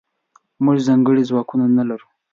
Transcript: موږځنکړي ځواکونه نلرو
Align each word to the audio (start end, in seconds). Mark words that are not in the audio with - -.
موږځنکړي 0.63 1.21
ځواکونه 1.29 1.65
نلرو 1.77 2.07